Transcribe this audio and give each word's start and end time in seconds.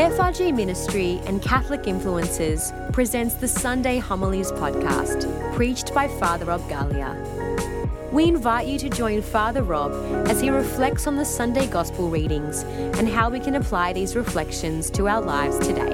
FRG 0.00 0.56
Ministry 0.56 1.20
and 1.26 1.42
Catholic 1.42 1.82
Influencers 1.82 2.72
presents 2.90 3.34
the 3.34 3.46
Sunday 3.46 3.98
Homilies 3.98 4.50
podcast, 4.50 5.26
preached 5.54 5.92
by 5.92 6.08
Father 6.08 6.46
Rob 6.46 6.62
Galea. 6.70 8.10
We 8.10 8.24
invite 8.24 8.66
you 8.66 8.78
to 8.78 8.88
join 8.88 9.20
Father 9.20 9.62
Rob 9.62 9.92
as 10.26 10.40
he 10.40 10.48
reflects 10.48 11.06
on 11.06 11.16
the 11.16 11.24
Sunday 11.26 11.66
Gospel 11.66 12.08
readings 12.08 12.62
and 12.96 13.10
how 13.10 13.28
we 13.28 13.40
can 13.40 13.56
apply 13.56 13.92
these 13.92 14.16
reflections 14.16 14.88
to 14.92 15.06
our 15.06 15.20
lives 15.20 15.58
today. 15.58 15.92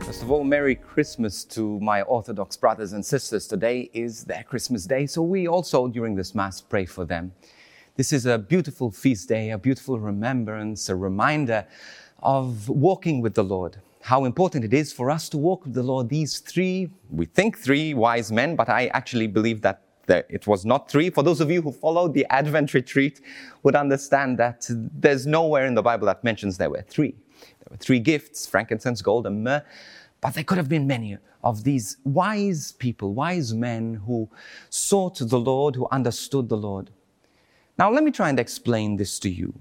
First 0.00 0.22
of 0.22 0.30
all, 0.30 0.44
Merry 0.44 0.74
Christmas 0.74 1.42
to 1.44 1.80
my 1.80 2.02
Orthodox 2.02 2.54
brothers 2.54 2.92
and 2.92 3.02
sisters. 3.02 3.48
Today 3.48 3.88
is 3.94 4.24
their 4.24 4.42
Christmas 4.42 4.84
day, 4.84 5.06
so 5.06 5.22
we 5.22 5.48
also, 5.48 5.88
during 5.88 6.16
this 6.16 6.34
Mass, 6.34 6.60
pray 6.60 6.84
for 6.84 7.06
them. 7.06 7.32
This 7.94 8.10
is 8.14 8.24
a 8.24 8.38
beautiful 8.38 8.90
feast 8.90 9.28
day, 9.28 9.50
a 9.50 9.58
beautiful 9.58 10.00
remembrance, 10.00 10.88
a 10.88 10.96
reminder 10.96 11.66
of 12.22 12.66
walking 12.70 13.20
with 13.20 13.34
the 13.34 13.44
Lord. 13.44 13.76
How 14.00 14.24
important 14.24 14.64
it 14.64 14.72
is 14.72 14.94
for 14.94 15.10
us 15.10 15.28
to 15.28 15.36
walk 15.36 15.64
with 15.64 15.74
the 15.74 15.82
Lord. 15.82 16.08
These 16.08 16.38
three, 16.38 16.90
we 17.10 17.26
think 17.26 17.58
three 17.58 17.92
wise 17.92 18.32
men, 18.32 18.56
but 18.56 18.70
I 18.70 18.86
actually 18.94 19.26
believe 19.26 19.60
that 19.60 19.82
it 20.08 20.46
was 20.46 20.64
not 20.64 20.90
three. 20.90 21.10
For 21.10 21.22
those 21.22 21.42
of 21.42 21.50
you 21.50 21.60
who 21.60 21.70
followed 21.70 22.14
the 22.14 22.24
Advent 22.30 22.72
retreat 22.72 23.20
would 23.62 23.76
understand 23.76 24.38
that 24.38 24.66
there's 24.70 25.26
nowhere 25.26 25.66
in 25.66 25.74
the 25.74 25.82
Bible 25.82 26.06
that 26.06 26.24
mentions 26.24 26.56
there 26.56 26.70
were 26.70 26.80
three. 26.88 27.14
There 27.40 27.68
were 27.70 27.76
three 27.76 28.00
gifts, 28.00 28.46
frankincense, 28.46 29.02
gold, 29.02 29.26
and 29.26 29.44
myrrh. 29.44 29.62
But 30.22 30.32
there 30.32 30.44
could 30.44 30.56
have 30.56 30.70
been 30.70 30.86
many 30.86 31.18
of 31.44 31.62
these 31.62 31.98
wise 32.04 32.72
people, 32.72 33.12
wise 33.12 33.52
men 33.52 34.00
who 34.06 34.30
sought 34.70 35.18
the 35.18 35.38
Lord, 35.38 35.76
who 35.76 35.86
understood 35.92 36.48
the 36.48 36.56
Lord. 36.56 36.90
Now, 37.82 37.90
let 37.90 38.04
me 38.04 38.12
try 38.12 38.28
and 38.28 38.38
explain 38.38 38.94
this 38.96 39.18
to 39.18 39.28
you. 39.28 39.52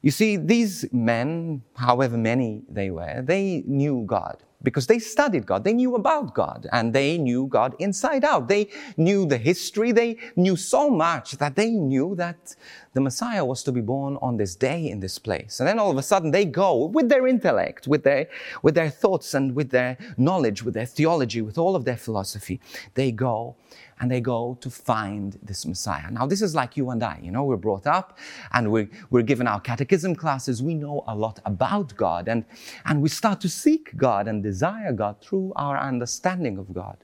You 0.00 0.10
see, 0.10 0.38
these 0.38 0.90
men, 0.90 1.60
however 1.74 2.16
many 2.16 2.62
they 2.66 2.90
were, 2.90 3.20
they 3.20 3.62
knew 3.66 4.04
God 4.06 4.38
because 4.62 4.86
they 4.86 4.98
studied 4.98 5.44
God. 5.44 5.62
They 5.62 5.74
knew 5.74 5.96
about 5.96 6.32
God 6.32 6.66
and 6.72 6.94
they 6.94 7.18
knew 7.18 7.46
God 7.46 7.74
inside 7.78 8.24
out. 8.24 8.48
They 8.48 8.70
knew 8.96 9.26
the 9.26 9.36
history. 9.36 9.92
They 9.92 10.16
knew 10.34 10.56
so 10.56 10.88
much 10.88 11.32
that 11.32 11.56
they 11.56 11.72
knew 11.72 12.14
that 12.14 12.56
the 12.96 13.00
Messiah 13.02 13.44
was 13.44 13.62
to 13.62 13.72
be 13.72 13.82
born 13.82 14.16
on 14.22 14.38
this 14.38 14.56
day 14.56 14.88
in 14.88 15.00
this 15.00 15.18
place. 15.18 15.60
And 15.60 15.68
then 15.68 15.78
all 15.78 15.90
of 15.90 15.98
a 15.98 16.02
sudden 16.02 16.30
they 16.30 16.46
go 16.46 16.86
with 16.86 17.10
their 17.10 17.26
intellect, 17.26 17.86
with 17.86 18.04
their, 18.04 18.26
with 18.62 18.74
their 18.74 18.88
thoughts 18.88 19.34
and 19.34 19.54
with 19.54 19.68
their 19.68 19.98
knowledge, 20.16 20.62
with 20.62 20.72
their 20.72 20.86
theology, 20.86 21.42
with 21.42 21.58
all 21.58 21.76
of 21.76 21.84
their 21.84 21.98
philosophy. 21.98 22.58
They 22.94 23.12
go 23.12 23.56
and 24.00 24.10
they 24.10 24.22
go 24.22 24.56
to 24.62 24.70
find 24.70 25.38
this 25.42 25.66
Messiah. 25.66 26.10
Now, 26.10 26.26
this 26.26 26.40
is 26.40 26.54
like 26.54 26.78
you 26.78 26.88
and 26.88 27.02
I. 27.02 27.20
You 27.22 27.32
know, 27.32 27.44
we're 27.44 27.58
brought 27.58 27.86
up 27.86 28.16
and 28.54 28.72
we're, 28.72 28.88
we're 29.10 29.20
given 29.20 29.46
our 29.46 29.60
catechism 29.60 30.16
classes. 30.16 30.62
We 30.62 30.72
know 30.72 31.04
a 31.06 31.14
lot 31.14 31.38
about 31.44 31.94
God 31.96 32.28
and, 32.28 32.46
and 32.86 33.02
we 33.02 33.10
start 33.10 33.42
to 33.42 33.50
seek 33.50 33.94
God 33.98 34.26
and 34.26 34.42
desire 34.42 34.92
God 34.94 35.20
through 35.20 35.52
our 35.56 35.76
understanding 35.78 36.56
of 36.56 36.72
God. 36.72 36.96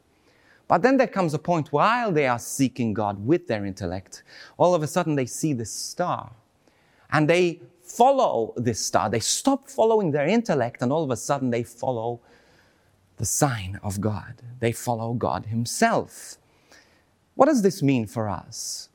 But 0.69 0.83
then 0.83 0.97
there 0.97 1.07
comes 1.07 1.35
a 1.35 1.39
point 1.39 1.73
while 1.73 2.13
they 2.13 2.27
are 2.27 2.39
seeking 2.39 2.95
God 2.95 3.25
with 3.25 3.47
their 3.47 3.65
intellect, 3.67 4.23
all 4.57 4.75
of 4.75 4.83
a 4.83 4.87
sudden 4.87 5.15
they 5.15 5.27
see 5.27 5.53
this 5.53 5.71
star 5.71 6.31
and 7.13 7.29
they 7.29 7.61
follow 7.83 8.55
this 8.57 8.85
star. 8.85 9.11
They 9.11 9.21
stop 9.21 9.69
following 9.69 10.11
their 10.11 10.27
intellect 10.27 10.83
and 10.83 10.93
all 10.93 11.05
of 11.05 11.11
a 11.11 11.17
sudden 11.17 11.51
they 11.51 11.63
follow 11.63 12.21
the 13.19 13.27
sign 13.27 13.79
of 13.83 14.01
God. 14.01 14.43
They 14.61 14.73
follow 14.73 15.13
God 15.13 15.47
Himself. 15.47 16.39
What 17.35 17.47
does 17.47 17.63
this 17.63 17.83
mean 17.83 18.07
for 18.07 18.29
us? 18.29 18.89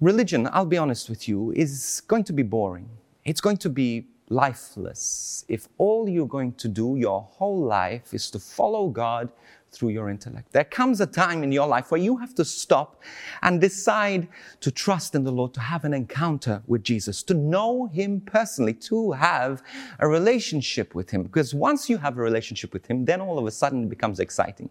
Religion, 0.00 0.48
I'll 0.52 0.66
be 0.66 0.76
honest 0.76 1.08
with 1.08 1.28
you, 1.28 1.52
is 1.56 2.02
going 2.06 2.24
to 2.24 2.32
be 2.32 2.42
boring. 2.42 2.88
It's 3.24 3.40
going 3.40 3.56
to 3.58 3.70
be 3.70 4.06
lifeless 4.28 5.44
if 5.48 5.68
all 5.78 6.08
you're 6.08 6.26
going 6.26 6.52
to 6.54 6.68
do 6.68 6.96
your 6.96 7.22
whole 7.22 7.62
life 7.62 8.14
is 8.14 8.30
to 8.30 8.38
follow 8.38 8.88
God 8.88 9.30
through 9.74 9.90
your 9.90 10.08
intellect. 10.08 10.52
There 10.52 10.64
comes 10.64 11.00
a 11.00 11.06
time 11.06 11.42
in 11.42 11.52
your 11.52 11.66
life 11.66 11.90
where 11.90 12.00
you 12.00 12.16
have 12.18 12.34
to 12.36 12.44
stop 12.44 13.02
and 13.42 13.60
decide 13.60 14.28
to 14.60 14.70
trust 14.70 15.14
in 15.14 15.24
the 15.24 15.32
Lord, 15.32 15.54
to 15.54 15.60
have 15.60 15.84
an 15.84 15.92
encounter 15.92 16.62
with 16.66 16.82
Jesus, 16.82 17.22
to 17.24 17.34
know 17.34 17.86
Him 17.86 18.20
personally, 18.20 18.74
to 18.74 19.12
have 19.12 19.62
a 19.98 20.08
relationship 20.08 20.94
with 20.94 21.10
Him. 21.10 21.22
Because 21.22 21.54
once 21.54 21.90
you 21.90 21.98
have 21.98 22.16
a 22.16 22.22
relationship 22.22 22.72
with 22.72 22.86
Him, 22.86 23.04
then 23.04 23.20
all 23.20 23.38
of 23.38 23.46
a 23.46 23.50
sudden 23.50 23.84
it 23.84 23.88
becomes 23.88 24.20
exciting. 24.20 24.70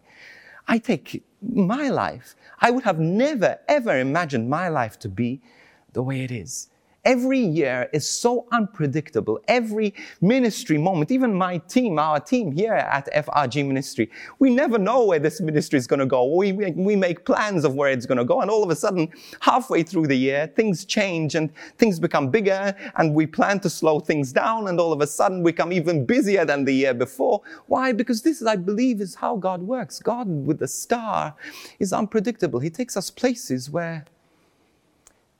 I 0.68 0.78
take 0.78 1.24
my 1.42 1.90
life. 1.90 2.36
I 2.62 2.72
would 2.72 2.84
have 2.84 3.00
never, 3.00 3.60
ever 3.68 4.00
imagined 4.00 4.50
my 4.50 4.70
life 4.70 4.98
to 5.00 5.10
be 5.10 5.42
the 5.92 6.02
way 6.02 6.22
it 6.22 6.32
is. 6.32 6.70
Every 7.06 7.40
year 7.40 7.90
is 7.92 8.08
so 8.08 8.48
unpredictable. 8.54 9.42
Every 9.50 9.94
ministry 10.22 10.78
moment, 10.78 11.12
even 11.12 11.34
my 11.34 11.58
team, 11.58 12.00
our 12.00 12.22
team 12.22 12.54
here 12.54 12.74
at 12.74 13.14
FRG 13.14 13.68
Ministry, 13.68 14.10
we 14.40 14.50
never 14.50 14.78
know 14.78 15.06
where 15.06 15.20
this 15.20 15.42
ministry 15.42 15.78
is 15.78 15.86
going 15.86 16.00
to 16.00 16.06
go. 16.06 16.34
We, 16.34 16.54
we 16.54 16.96
make 16.96 17.26
plans 17.26 17.66
of 17.66 17.76
where 17.76 17.92
it's 17.92 18.06
going 18.06 18.20
to 18.20 18.24
go. 18.24 18.40
And 18.40 18.50
all 18.50 18.64
of 18.64 18.70
a 18.70 18.76
sudden, 18.76 19.10
halfway 19.42 19.84
through 19.84 20.08
the 20.08 20.16
year, 20.16 20.48
things 20.56 20.86
change 20.86 21.36
and 21.36 21.50
things 21.78 22.00
become 22.00 22.30
bigger 22.30 22.74
and 22.96 23.14
we 23.14 23.26
plan 23.28 23.60
to 23.62 23.70
slow 23.70 24.00
things 24.00 24.32
down. 24.32 24.70
And 24.70 24.80
all 24.80 24.94
of 24.94 25.02
a 25.02 25.08
sudden, 25.08 25.44
we 25.44 25.52
become 25.52 25.74
even 25.74 26.06
busier 26.06 26.46
than 26.46 26.64
the 26.64 26.74
year 26.74 26.94
before. 26.94 27.42
Why? 27.68 27.92
Because 27.92 28.22
this, 28.22 28.42
I 28.46 28.56
believe, 28.56 29.02
is 29.02 29.16
how 29.16 29.36
God 29.36 29.62
works. 29.62 30.00
God 30.00 30.28
with 30.28 30.60
the 30.60 30.70
star 30.70 31.36
is 31.80 31.92
unpredictable. 31.92 32.62
He 32.62 32.70
takes 32.70 32.96
us 32.96 33.12
places 33.12 33.70
where 33.70 34.06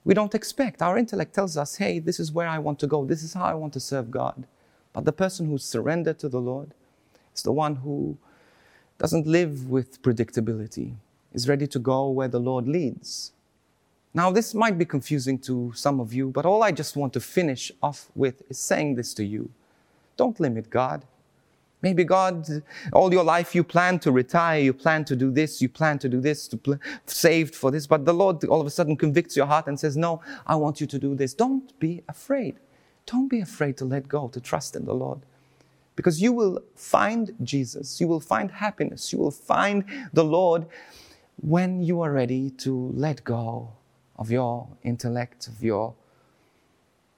we 0.06 0.14
don't 0.14 0.36
expect. 0.36 0.82
Our 0.82 0.98
intellect 0.98 1.34
tells 1.34 1.58
us, 1.58 1.78
hey, 1.78 2.00
this 2.00 2.20
is 2.20 2.32
where 2.32 2.48
I 2.48 2.60
want 2.60 2.80
to 2.80 2.88
go, 2.88 3.06
this 3.06 3.24
is 3.24 3.34
how 3.34 3.46
I 3.46 3.54
want 3.54 3.74
to 3.74 3.80
serve 3.80 4.12
God. 4.12 4.46
But 4.92 5.06
the 5.06 5.14
person 5.14 5.48
who's 5.48 5.64
surrendered 5.64 6.20
to 6.20 6.30
the 6.30 6.42
Lord 6.42 6.74
is 7.36 7.44
the 7.44 7.52
one 7.52 7.78
who 7.78 8.18
doesn't 9.00 9.26
live 9.26 9.70
with 9.70 10.02
predictability, 10.02 10.96
is 11.34 11.50
ready 11.50 11.68
to 11.68 11.80
go 11.80 12.10
where 12.10 12.28
the 12.28 12.40
Lord 12.40 12.68
leads. 12.68 13.32
Now, 14.14 14.30
this 14.30 14.54
might 14.54 14.78
be 14.78 14.86
confusing 14.86 15.40
to 15.40 15.74
some 15.76 16.00
of 16.00 16.14
you, 16.14 16.30
but 16.30 16.46
all 16.46 16.62
I 16.62 16.72
just 16.72 16.96
want 16.96 17.14
to 17.14 17.20
finish 17.20 17.72
off 17.82 18.12
with 18.14 18.44
is 18.50 18.60
saying 18.60 18.96
this 18.96 19.14
to 19.16 19.26
you. 19.26 19.50
Don't 20.16 20.40
limit 20.40 20.70
God. 20.70 21.06
Maybe 21.84 22.06
God, 22.06 22.48
all 22.94 23.14
your 23.14 23.26
life 23.26 23.54
you 23.54 23.64
plan 23.64 24.00
to 24.00 24.12
retire, 24.12 24.62
you 24.62 24.74
plan 24.74 25.04
to 25.06 25.18
do 25.18 25.30
this, 25.30 25.62
you 25.62 25.68
plan 25.68 26.00
to 26.00 26.08
do 26.10 26.22
this, 26.22 26.48
to 26.48 26.58
pl- 26.58 26.80
saved 27.06 27.54
for 27.54 27.72
this, 27.72 27.86
but 27.86 28.06
the 28.06 28.14
Lord 28.14 28.44
all 28.46 28.62
of 28.62 28.66
a 28.66 28.70
sudden 28.70 28.96
convicts 28.96 29.36
your 29.36 29.46
heart 29.46 29.68
and 29.68 29.78
says, 29.78 29.98
No, 29.98 30.22
I 30.48 30.56
want 30.56 30.80
you 30.80 30.88
to 30.88 30.98
do 30.98 31.14
this. 31.14 31.34
Don't 31.34 31.78
be 31.80 32.02
afraid. 32.08 32.56
Don't 33.06 33.28
be 33.28 33.42
afraid 33.42 33.76
to 33.78 33.86
let 33.86 34.08
go, 34.08 34.30
to 34.30 34.40
trust 34.40 34.78
in 34.78 34.86
the 34.86 34.94
Lord. 34.94 35.20
Because 35.98 36.22
you 36.22 36.32
will 36.32 36.62
find 36.76 37.36
Jesus, 37.44 38.00
you 38.00 38.08
will 38.08 38.22
find 38.22 38.50
happiness, 38.50 39.12
you 39.12 39.20
will 39.20 39.32
find 39.32 39.84
the 40.14 40.24
Lord 40.24 40.66
when 41.42 41.82
you 41.84 42.02
are 42.02 42.12
ready 42.12 42.50
to 42.50 42.92
let 42.96 43.24
go 43.26 43.74
of 44.18 44.32
your 44.32 44.70
intellect, 44.84 45.48
of 45.48 45.62
your 45.62 45.94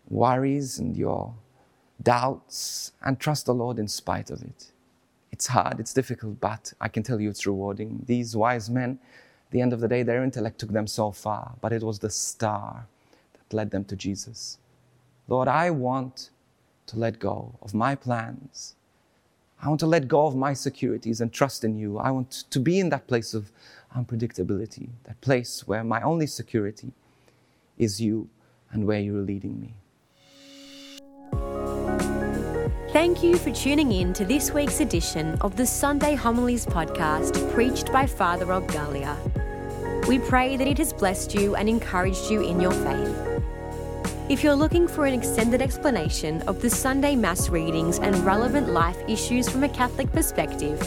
worries 0.10 0.80
and 0.80 0.98
your 0.98 1.36
doubts, 2.06 2.94
and 3.02 3.20
trust 3.20 3.48
the 3.48 3.54
Lord 3.54 3.78
in 3.80 3.90
spite 3.90 4.30
of 4.30 4.42
it. 4.42 4.72
It's 5.32 5.48
hard, 5.48 5.82
it's 5.82 5.94
difficult, 5.94 6.40
but 6.40 6.72
I 6.80 6.88
can 6.88 7.04
tell 7.04 7.20
you 7.20 7.30
it's 7.30 7.46
rewarding. 7.46 8.04
These 8.06 8.38
wise 8.38 8.70
men, 8.70 9.00
the 9.52 9.60
end 9.60 9.74
of 9.74 9.82
the 9.82 9.90
day, 9.90 10.04
their 10.04 10.24
intellect 10.24 10.60
took 10.60 10.72
them 10.72 10.88
so 10.88 11.12
far, 11.12 11.56
but 11.60 11.74
it 11.74 11.84
was 11.84 12.00
the 12.00 12.10
star 12.10 12.88
that 13.34 13.54
led 13.54 13.72
them 13.72 13.84
to 13.86 13.96
Jesus. 13.98 14.60
Lord, 15.28 15.50
I 15.50 15.72
want 15.72 16.30
to 16.86 16.98
let 16.98 17.20
go 17.20 17.56
of 17.62 17.74
my 17.74 17.96
plans. 17.96 18.76
I 19.62 19.68
want 19.68 19.80
to 19.80 19.88
let 19.88 20.08
go 20.08 20.28
of 20.28 20.36
my 20.36 20.54
securities 20.54 21.22
and 21.22 21.34
trust 21.34 21.64
in 21.64 21.76
you. 21.76 21.98
I 21.98 22.12
want 22.12 22.46
to 22.52 22.60
be 22.60 22.80
in 22.80 22.90
that 22.90 23.08
place 23.08 23.34
of 23.34 23.52
unpredictability, 23.98 24.90
that 25.06 25.20
place 25.22 25.68
where 25.68 25.84
my 25.84 26.02
only 26.02 26.28
security 26.28 26.92
is 27.78 28.00
you 28.00 28.30
and 28.72 28.86
where 28.86 29.00
you're 29.00 29.22
leading 29.22 29.60
me. 29.60 29.74
Thank 32.96 33.22
you 33.22 33.36
for 33.36 33.52
tuning 33.52 33.92
in 33.92 34.14
to 34.14 34.24
this 34.24 34.54
week's 34.54 34.80
edition 34.80 35.38
of 35.42 35.58
the 35.58 35.66
Sunday 35.66 36.16
Homilies 36.16 36.66
podcast 36.66 37.52
preached 37.52 37.92
by 37.92 38.06
Father 38.06 38.46
Rob 38.46 38.66
Galea. 38.68 40.08
We 40.08 40.18
pray 40.18 40.56
that 40.56 40.66
it 40.66 40.78
has 40.78 40.94
blessed 40.94 41.36
you 41.36 41.58
and 41.58 41.68
encouraged 41.68 42.32
you 42.32 42.42
in 42.42 42.62
your 42.62 42.72
faith. 42.72 43.42
If 44.30 44.46
you're 44.46 44.56
looking 44.56 44.88
for 44.88 45.06
an 45.06 45.14
extended 45.14 45.62
explanation 45.62 46.42
of 46.44 46.62
the 46.62 46.70
Sunday 46.70 47.18
Mass 47.18 47.50
readings 47.50 48.00
and 48.00 48.16
relevant 48.20 48.70
life 48.70 48.98
issues 49.10 49.50
from 49.50 49.66
a 49.66 49.70
Catholic 49.70 50.10
perspective, 50.14 50.82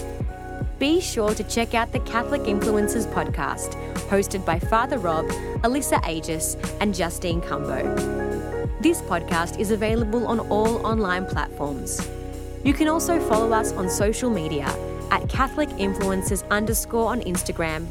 be 0.78 1.02
sure 1.02 1.34
to 1.34 1.44
check 1.44 1.75
out 1.75 1.93
the 1.93 2.00
Catholic 2.00 2.44
Influencers 2.44 3.05
podcast, 3.12 3.75
hosted 4.08 4.46
by 4.46 4.58
Father 4.58 4.96
Rob, 4.96 5.26
Alyssa 5.60 6.00
Agius, 6.05 6.56
and 6.81 6.94
Justine 6.94 7.43
Cumbo. 7.43 8.27
This 8.80 9.02
podcast 9.02 9.58
is 9.58 9.72
available 9.72 10.25
on 10.28 10.38
all 10.38 10.86
online 10.86 11.26
platforms. 11.26 12.08
You 12.64 12.72
can 12.72 12.86
also 12.86 13.19
follow 13.28 13.52
us 13.52 13.72
on 13.72 13.90
social 13.90 14.30
media 14.30 14.66
at 15.10 15.28
Catholic 15.28 15.69
Influencers 15.70 16.48
underscore 16.48 17.08
on 17.08 17.20
Instagram, 17.22 17.86